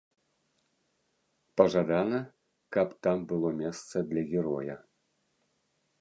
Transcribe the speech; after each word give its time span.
Пажадана, 1.61 2.19
каб 2.77 2.97
там 3.09 3.17
было 3.33 3.49
месца 3.61 3.95
для 4.15 4.23
героя. 4.33 4.75